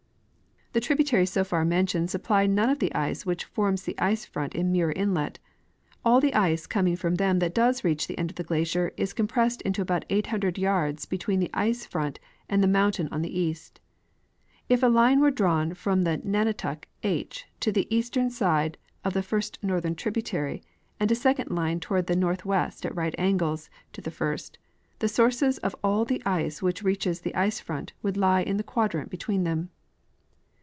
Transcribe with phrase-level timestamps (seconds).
[0.73, 4.55] The tributaries so far mentioned supply none of the ice which forms the ice front
[4.55, 5.37] in Muir inlet;
[6.05, 9.11] all the ice coming from them that does reach the end of the glacier is
[9.11, 13.81] compressed into about 800 yards between the ice front and the mountain on the east.
[14.69, 19.21] If a line were drawn from the nunatak H to the eastern side of the
[19.21, 20.63] first northern tributary
[21.01, 24.57] and a second line toward the northwest at right angles to the first,
[24.99, 28.63] the sources of all the ice w^hich reaches the ice front would lie in the
[28.63, 29.69] quadrant between them.